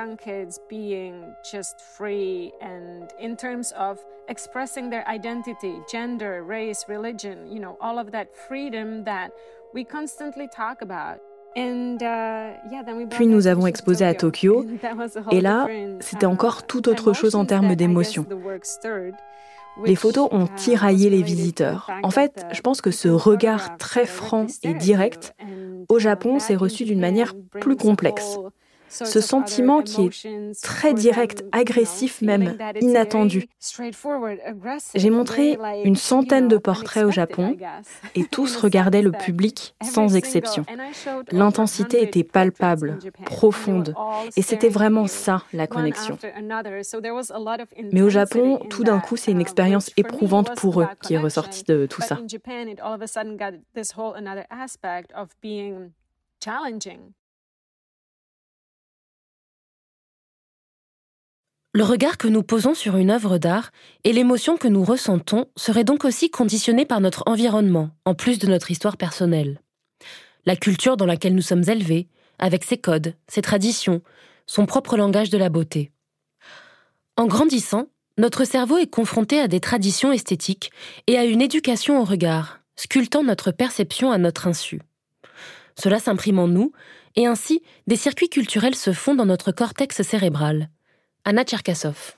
[13.10, 14.65] Puis nous avons exposé à Tokyo,
[15.32, 15.67] et là,
[15.99, 18.25] c'était encore tout autre chose en termes d'émotion.
[19.86, 21.89] Les photos ont uh, tiraillé les visiteurs.
[22.04, 25.34] En fait, je pense que ce regard très franc et direct,
[25.88, 28.38] au uh, Japon, s'est reçu d'une manière plus complexe
[28.89, 33.47] ce sentiment qui est très direct, agressif même, inattendu.
[34.95, 37.56] J'ai montré une centaine de portraits au Japon
[38.15, 40.65] et tous regardaient le public sans exception.
[41.32, 43.93] L'intensité était palpable, profonde
[44.36, 46.17] et c'était vraiment ça la connexion.
[47.91, 51.63] Mais au Japon, tout d'un coup, c'est une expérience éprouvante pour eux qui est ressortie
[51.63, 52.19] de tout ça.
[61.71, 63.69] Le regard que nous posons sur une œuvre d'art
[64.03, 68.47] et l'émotion que nous ressentons seraient donc aussi conditionnés par notre environnement, en plus de
[68.47, 69.62] notre histoire personnelle.
[70.47, 72.08] La culture dans laquelle nous sommes élevés,
[72.39, 74.01] avec ses codes, ses traditions,
[74.47, 75.91] son propre langage de la beauté.
[77.17, 80.71] En grandissant, notre cerveau est confronté à des traditions esthétiques
[81.05, 84.82] et à une éducation au regard, sculptant notre perception à notre insu.
[85.77, 86.71] Cela s'imprime en nous,
[87.15, 90.69] et ainsi, des circuits culturels se font dans notre cortex cérébral.
[91.25, 92.15] Anna Tcherkassov.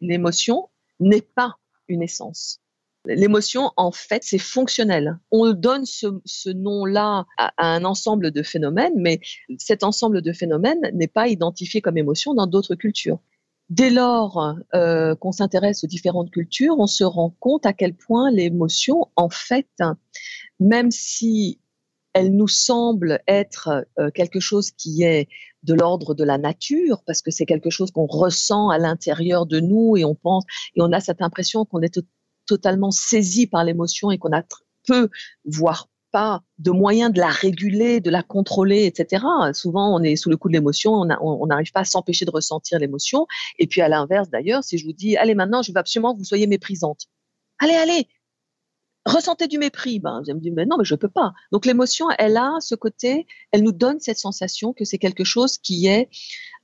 [0.00, 0.68] L'émotion
[1.00, 1.56] n'est pas
[1.88, 2.60] une essence.
[3.04, 5.18] L'émotion, en fait, c'est fonctionnel.
[5.30, 9.20] On donne ce, nom-là à, un ensemble de phénomènes, mais
[9.58, 13.18] cet ensemble de phénomènes n'est pas identifié comme émotion dans d'autres cultures.
[13.70, 18.30] Dès lors euh, qu'on s'intéresse aux différentes cultures, on se rend compte à quel point
[18.30, 19.68] l'émotion, en fait,
[20.60, 21.60] même si
[22.12, 25.28] elle nous semble être euh, quelque chose qui est
[25.62, 29.60] de l'ordre de la nature, parce que c'est quelque chose qu'on ressent à l'intérieur de
[29.60, 30.44] nous et on pense,
[30.74, 32.00] et on a cette impression qu'on est
[32.46, 34.42] totalement saisi par l'émotion et qu'on a
[34.86, 35.08] peu,
[35.44, 39.24] voire pas de moyens de la réguler, de la contrôler, etc.
[39.52, 42.78] Souvent, on est sous le coup de l'émotion, on n'arrive pas à s'empêcher de ressentir
[42.78, 43.26] l'émotion.
[43.58, 46.18] Et puis, à l'inverse, d'ailleurs, si je vous dis, allez, maintenant, je veux absolument que
[46.18, 47.06] vous soyez méprisante.
[47.60, 48.08] Allez, allez,
[49.08, 49.98] ressentez du mépris.
[49.98, 51.32] Ben, vous me dire, mais non, mais je peux pas.
[51.52, 55.58] Donc, l'émotion, elle a ce côté, elle nous donne cette sensation que c'est quelque chose
[55.58, 56.08] qui est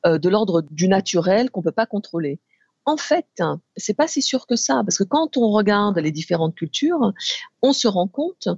[0.07, 2.40] euh, de l'ordre du naturel, qu'on peut pas contrôler.
[2.87, 3.26] En fait,
[3.76, 7.12] c'est pas si sûr que ça, parce que quand on regarde les différentes cultures,
[7.62, 8.48] on se rend compte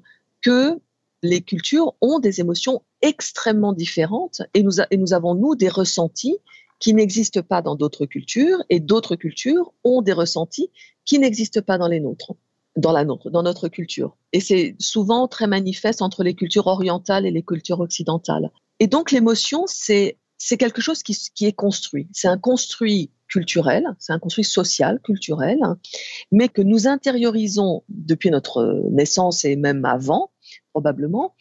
[0.42, 0.80] que
[1.22, 6.38] les cultures ont des émotions extrêmement différentes et nous avons, nous, des ressentis
[6.78, 10.70] qui n'existent pas dans d'autres cultures et d'autres cultures ont des ressentis
[11.04, 12.32] qui n'existent pas dans les nôtres,
[12.76, 14.16] dans la dans notre culture.
[14.32, 18.50] Et c'est souvent très manifeste entre les cultures orientales et les cultures occidentales.
[18.80, 22.08] Et donc l'émotion, c'est c'est quelque chose qui, qui est construit.
[22.12, 25.58] C'est un construit culturel, c'est un construit social, culturel,
[26.30, 30.30] mais que nous intériorisons depuis notre naissance et même avant,
[30.72, 31.34] probablement.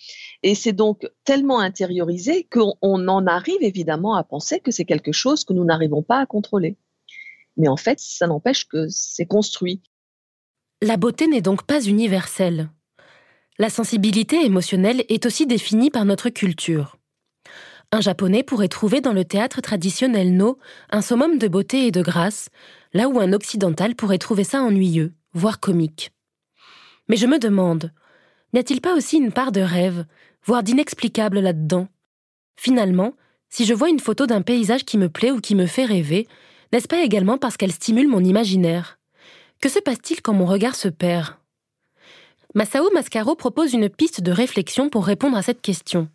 [0.43, 5.43] Et c'est donc tellement intériorisé qu'on en arrive évidemment à penser que c'est quelque chose
[5.43, 6.77] que nous n'arrivons pas à contrôler.
[7.57, 9.81] Mais en fait, ça n'empêche que c'est construit.
[10.85, 12.69] La beauté n'est donc pas universelle.
[13.57, 16.97] La sensibilité émotionnelle est aussi définie par notre culture.
[17.91, 20.59] Un japonais pourrait trouver dans le théâtre traditionnel No
[20.91, 22.49] un summum de beauté et de grâce,
[22.93, 26.11] là où un occidental pourrait trouver ça ennuyeux, voire comique.
[27.09, 27.91] Mais je me demande,
[28.53, 30.05] n'y a-t-il pas aussi une part de rêve,
[30.43, 31.87] voire d'inexplicable là-dedans?
[32.57, 33.15] Finalement,
[33.49, 36.27] si je vois une photo d'un paysage qui me plaît ou qui me fait rêver,
[36.71, 38.99] n'est-ce pas également parce qu'elle stimule mon imaginaire?
[39.65, 41.37] Que se passe-t-il quand mon regard se perd?
[42.53, 46.07] Masao Mascaro propose une piste de réflexion pour répondre à cette question.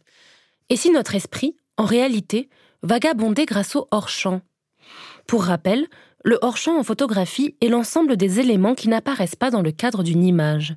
[0.69, 2.49] Et si notre esprit, en réalité,
[2.85, 4.41] vagabonder grâce au hors-champ?
[5.27, 5.89] Pour rappel,
[6.23, 10.23] le hors-champ en photographie est l'ensemble des éléments qui n'apparaissent pas dans le cadre d'une
[10.23, 10.77] image,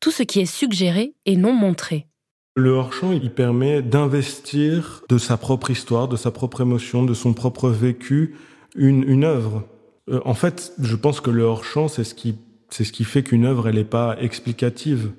[0.00, 2.06] tout ce qui est suggéré et non montré.
[2.54, 7.34] Le hors-champ, il permet d'investir de sa propre histoire, de sa propre émotion, de son
[7.34, 8.36] propre vécu,
[8.74, 9.68] une œuvre.
[10.10, 12.36] Euh, en fait, je pense que le hors-champ, c'est ce qui,
[12.70, 15.10] c'est ce qui fait qu'une œuvre, elle n'est pas explicative.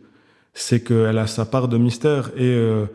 [0.54, 2.30] C'est qu'elle a sa part de mystère.
[2.36, 2.86] Et euh,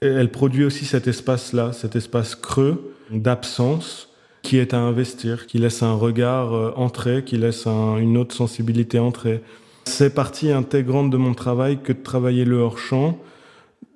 [0.00, 4.10] elle produit aussi cet espace-là, cet espace creux d'absence
[4.42, 8.98] qui est à investir, qui laisse un regard euh, entrer, qui laisse une autre sensibilité
[8.98, 9.42] entrer.
[9.84, 13.18] C'est partie intégrante de mon travail que de travailler le hors-champ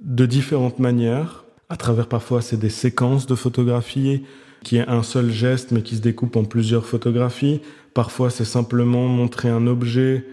[0.03, 4.25] de différentes manières, à travers parfois c'est des séquences de photographies
[4.63, 7.61] qui est un seul geste mais qui se découpe en plusieurs photographies.
[7.95, 10.25] Parfois c'est simplement montrer un objet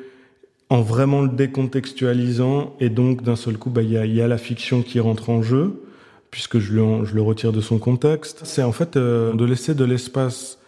[0.70, 4.82] en vraiment le décontextualisant et donc d'un seul coup, bah, il y, a, la fiction
[4.82, 5.84] qui rentre en jeu
[6.30, 8.42] puisque je le, retire de son contexte.
[8.44, 10.60] C'est en fait euh, de laisser de l'espace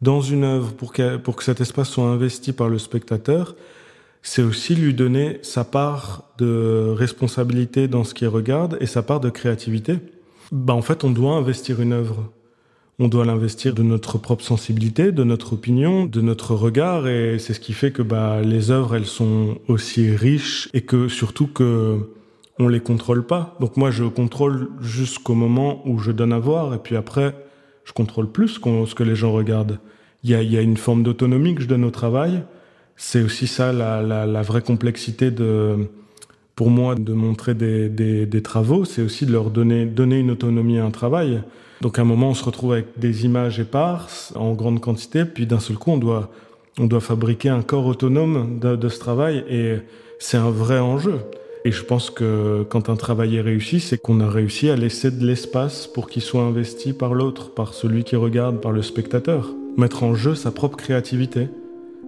[0.00, 3.56] dans une œuvre pour que, pour que cet espace soit investi par le spectateur.
[4.22, 9.18] C'est aussi lui donner sa part de responsabilité dans ce qu'il regarde et sa part
[9.18, 9.98] de créativité.
[10.52, 12.30] Bah, en fait, on doit investir une œuvre
[12.98, 17.54] on doit l'investir de notre propre sensibilité, de notre opinion, de notre regard, et c'est
[17.54, 21.98] ce qui fait que bah, les œuvres, elles sont aussi riches et que surtout que
[22.58, 23.56] on les contrôle pas.
[23.60, 27.34] Donc moi, je contrôle jusqu'au moment où je donne à voir, et puis après,
[27.84, 29.78] je contrôle plus ce que les gens regardent.
[30.22, 32.44] Il y a, une forme d'autonomie que je donne au travail.
[32.94, 35.32] C'est aussi ça la, vraie complexité
[36.54, 38.84] pour moi, de montrer des, travaux.
[38.84, 41.42] C'est aussi de leur donner une autonomie à un travail.
[41.82, 45.46] Donc à un moment, on se retrouve avec des images éparses en grande quantité, puis
[45.46, 46.30] d'un seul coup, on doit,
[46.78, 49.78] on doit fabriquer un corps autonome de, de ce travail, et
[50.20, 51.18] c'est un vrai enjeu.
[51.64, 55.10] Et je pense que quand un travail est réussi, c'est qu'on a réussi à laisser
[55.10, 59.50] de l'espace pour qu'il soit investi par l'autre, par celui qui regarde, par le spectateur.
[59.76, 61.48] Mettre en jeu sa propre créativité.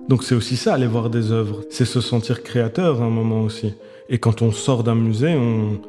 [0.09, 1.63] Donc c'est aussi ça, aller voir des œuvres.
[1.71, 3.75] C'est se sentir créateur à un moment aussi.
[4.09, 5.81] Et quand on sort d'un musée, on,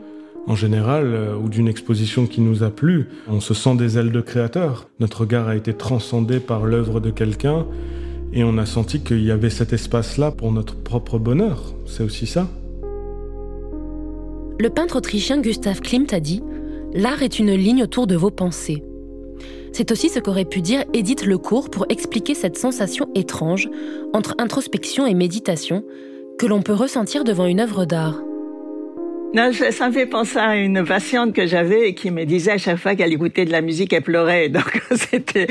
[0.48, 4.12] en général, euh, ou d'une exposition qui nous a plu, on se sent des ailes
[4.12, 4.90] de créateur.
[5.00, 7.66] Notre regard a été transcendé par l'œuvre de quelqu'un
[8.34, 11.74] Et on a senti qu'il y avait cet espace-là pour notre propre bonheur.
[11.86, 12.48] C'est aussi ça.
[14.60, 16.42] Le peintre autrichien Gustav Klimt a dit
[16.94, 18.84] L'art est une ligne autour de vos pensées.
[19.74, 23.70] C'est aussi ce qu'aurait pu dire Edith Lecourt pour expliquer cette sensation étrange
[24.14, 25.84] entre introspection et méditation
[26.38, 28.22] que l'on peut ressentir devant une œuvre d'art.
[29.36, 32.58] Non, ça, me fait penser à une patiente que j'avais et qui me disait à
[32.58, 34.48] chaque fois qu'elle écoutait de la musique, elle pleurait.
[34.50, 35.48] Donc c'était,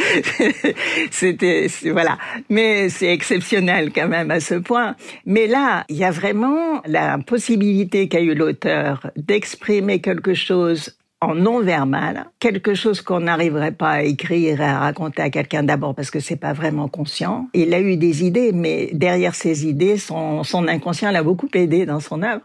[1.11, 2.17] c'était, voilà.
[2.49, 4.97] Mais c'est exceptionnel quand même à ce point.
[5.27, 11.35] Mais là, il y a vraiment la possibilité qu'a eu l'auteur d'exprimer quelque chose en
[11.35, 16.11] non-verbal, quelque chose qu'on n'arriverait pas à écrire et à raconter à quelqu'un d'abord parce
[16.11, 17.49] que c'est pas vraiment conscient.
[17.55, 22.01] Il a eu des idées, mais derrière ces idées, son, inconscient l'a beaucoup aidé dans
[22.01, 22.43] son œuvre.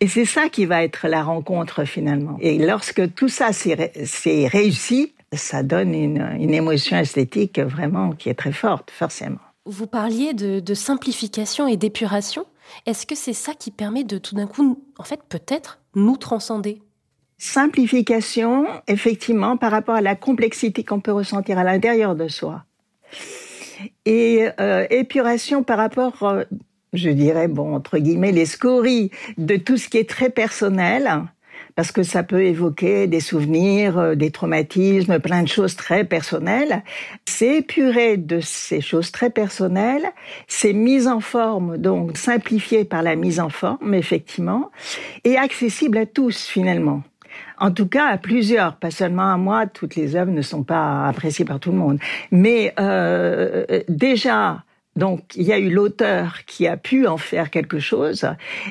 [0.00, 2.36] Et c'est ça qui va être la rencontre finalement.
[2.40, 8.52] Et lorsque tout ça s'est réussi, ça donne une, émotion esthétique vraiment qui est très
[8.52, 9.38] forte, forcément.
[9.64, 12.46] Vous parliez de simplification et d'épuration.
[12.86, 16.80] Est-ce que c'est ça qui permet de tout d'un coup, en fait, peut-être, nous transcender?
[17.38, 22.64] Simplification, effectivement, par rapport à la complexité qu'on peut ressentir à l'intérieur de soi.
[24.06, 26.44] Et euh, épuration par rapport, euh,
[26.94, 31.24] je dirais, bon, entre guillemets, les scories de tout ce qui est très personnel,
[31.74, 36.82] parce que ça peut évoquer des souvenirs, euh, des traumatismes, plein de choses très personnelles.
[37.26, 40.06] C'est épuré de ces choses très personnelles,
[40.48, 44.70] c'est mise en forme, donc simplifié par la mise en forme, effectivement,
[45.24, 47.02] et accessible à tous finalement.
[47.58, 49.66] En tout cas, à plusieurs, pas seulement à moi.
[49.66, 51.98] Toutes les œuvres ne sont pas appréciées par tout le monde.
[52.30, 54.62] Mais euh, déjà,
[54.96, 58.26] donc, il y a eu l'auteur qui a pu en faire quelque chose,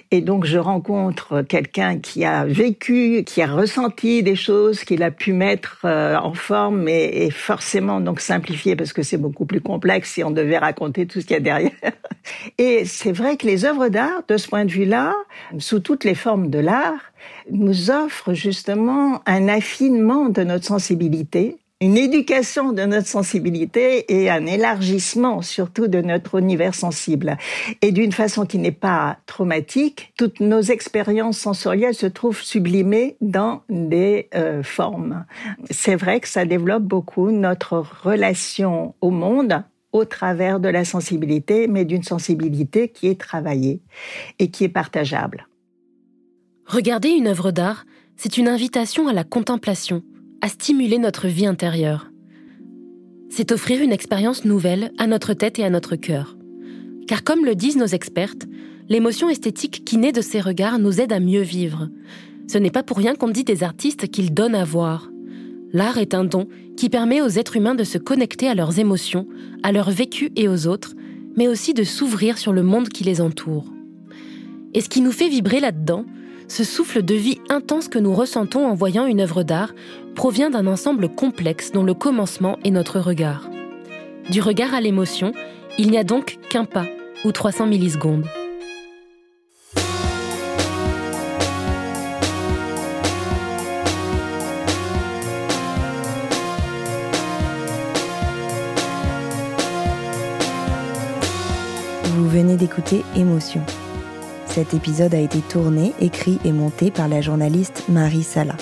[0.10, 5.12] et donc je rencontre quelqu'un qui a vécu, qui a ressenti des choses, qu'il a
[5.12, 9.62] pu mettre euh, en forme et, et, forcément donc simplifier parce que c'est beaucoup plus
[9.62, 11.72] complexe si on devait raconter tout ce qu'il y a derrière.
[12.58, 15.14] Et c'est vrai que les œuvres d'art, de ce point de vue-là,
[15.60, 17.12] sous toutes les formes de l'art,
[17.52, 24.46] nous offrent justement un affinement de notre sensibilité une éducation de notre sensibilité et un
[24.46, 27.38] élargissement surtout de notre univers sensible.
[27.82, 33.64] Et d'une façon qui n'est pas traumatique, toutes nos expériences sensorielles se trouvent sublimées dans
[33.70, 35.26] des euh, formes.
[35.70, 41.68] C'est vrai que ça développe beaucoup notre relation au monde au travers de la sensibilité,
[41.68, 43.82] mais d'une sensibilité qui est travaillée
[44.40, 45.48] et qui est partageable.
[46.66, 50.04] Regarder une œuvre d'art, c'est une invitation à la contemplation
[50.42, 52.12] à stimuler notre vie intérieure.
[53.30, 56.38] C'est offrir une expérience nouvelle à notre tête et à notre cœur.
[57.08, 58.46] Car comme le disent nos expertes,
[58.90, 61.90] l'émotion esthétique qui naît de ces regards nous aide à mieux vivre.
[62.48, 65.10] Ce n'est pas pour rien qu'on dit des artistes qu'ils donnent à voir.
[65.74, 69.28] L'art est un don qui permet aux êtres humains de se connecter à leurs émotions,
[69.64, 70.94] à leur vécu et aux autres,
[71.36, 73.66] mais aussi de s'ouvrir sur le monde qui les entoure.
[74.74, 76.06] Et ce qui nous fait vibrer là-dedans,
[76.48, 79.74] ce souffle de vie intense que nous ressentons en voyant une œuvre d'art
[80.16, 83.48] provient d'un ensemble complexe dont le commencement est notre regard.
[84.32, 85.34] Du regard à l'émotion,
[85.78, 86.86] il n'y a donc qu'un pas
[87.26, 88.26] ou 300 millisecondes.
[102.16, 103.62] Vous venez d'écouter Émotion
[104.56, 108.56] cet épisode a été tourné, écrit et monté par la journaliste Marie Sala.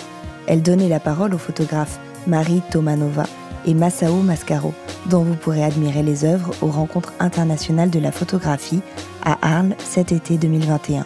[0.47, 3.25] Elle donnait la parole aux photographes Marie Tomanova
[3.65, 4.73] et Masao Mascaro,
[5.09, 8.81] dont vous pourrez admirer les œuvres aux Rencontres internationales de la photographie
[9.23, 11.05] à Arles cet été 2021,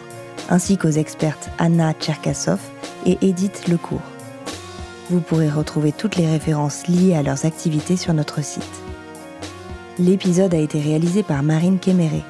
[0.50, 2.60] ainsi qu'aux expertes Anna Tcherkasov
[3.06, 4.00] et Edith Lecourt.
[5.10, 8.64] Vous pourrez retrouver toutes les références liées à leurs activités sur notre site.
[9.98, 12.22] L'épisode a été réalisé par Marine Kéméré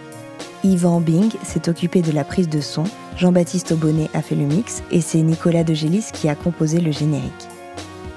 [0.65, 2.85] Yvan Bing s'est occupé de la prise de son,
[3.19, 7.49] Jean-Baptiste Aubonnet a fait le mix et c'est Nicolas De qui a composé le générique.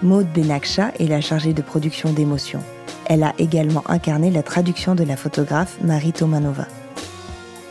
[0.04, 2.62] Maude Benakcha est la chargée de production d'émotions.
[3.08, 6.68] Elle a également incarné la traduction de la photographe Marie Tomanova.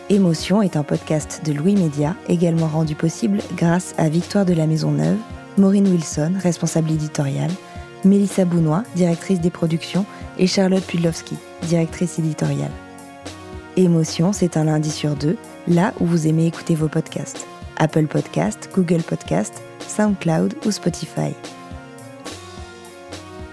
[0.09, 4.67] Émotion est un podcast de Louis Média, également rendu possible grâce à Victoire de la
[4.67, 5.19] Maison Neuve,
[5.57, 7.53] Maureen Wilson, responsable éditoriale,
[8.05, 10.05] Mélissa Bounois, directrice des productions,
[10.37, 11.37] et Charlotte Pudlowski,
[11.69, 12.73] directrice éditoriale.
[13.77, 15.37] Émotion, c'est un lundi sur deux,
[15.71, 17.47] là où vous aimez écouter vos podcasts.
[17.77, 21.33] Apple Podcast, Google Podcast, SoundCloud ou Spotify.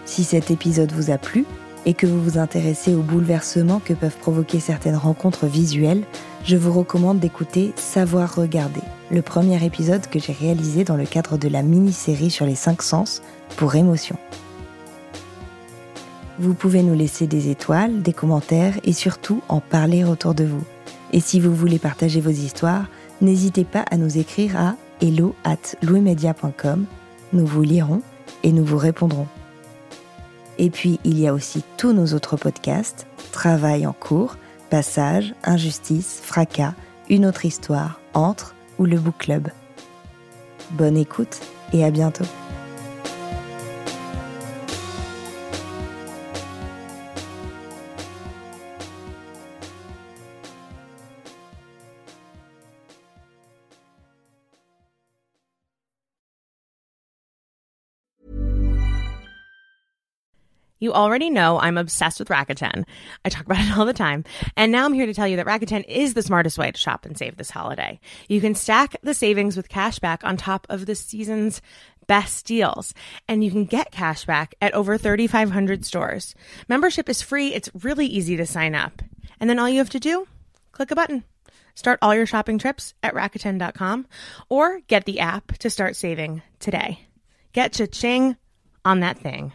[0.05, 1.45] Si cet épisode vous a plu
[1.85, 6.03] et que vous vous intéressez aux bouleversements que peuvent provoquer certaines rencontres visuelles,
[6.43, 11.37] je vous recommande d'écouter Savoir regarder, le premier épisode que j'ai réalisé dans le cadre
[11.37, 13.21] de la mini-série sur les cinq sens
[13.55, 14.17] pour émotion.
[16.39, 20.63] Vous pouvez nous laisser des étoiles, des commentaires et surtout en parler autour de vous.
[21.17, 22.85] Et si vous voulez partager vos histoires,
[23.21, 25.75] n'hésitez pas à nous écrire à hello at.
[27.33, 28.03] Nous vous lirons
[28.43, 29.25] et nous vous répondrons.
[30.59, 34.37] Et puis, il y a aussi tous nos autres podcasts, Travail en cours,
[34.69, 36.75] Passage, Injustice, Fracas,
[37.09, 39.47] Une autre histoire, Entre ou le Book Club.
[40.73, 41.39] Bonne écoute
[41.73, 42.25] et à bientôt.
[60.79, 62.85] You already know I'm obsessed with Rakuten.
[63.25, 64.23] I talk about it all the time.
[64.55, 67.05] And now I'm here to tell you that Rakuten is the smartest way to shop
[67.05, 67.99] and save this holiday.
[68.27, 71.61] You can stack the savings with cash back on top of the season's
[72.07, 72.93] best deals.
[73.27, 76.35] And you can get cash back at over 3,500 stores.
[76.67, 77.53] Membership is free.
[77.53, 79.01] It's really easy to sign up.
[79.39, 80.27] And then all you have to do,
[80.71, 81.23] click a button.
[81.75, 84.07] Start all your shopping trips at Rakuten.com
[84.49, 87.01] or get the app to start saving today.
[87.53, 88.35] Get cha-ching
[88.83, 89.53] on that thing.